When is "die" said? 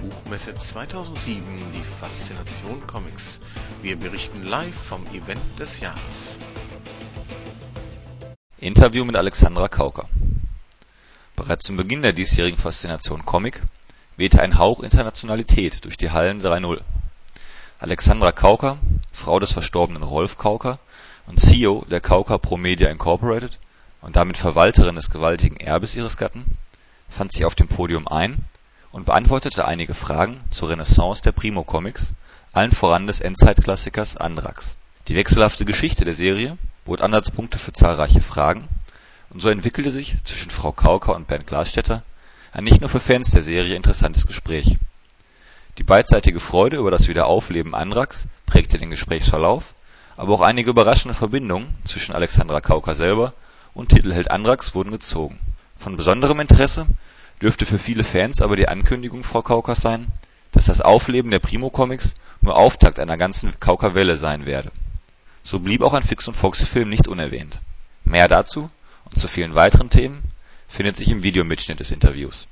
1.74-1.82, 15.98-16.10, 35.08-35.14, 45.78-45.84, 58.56-58.68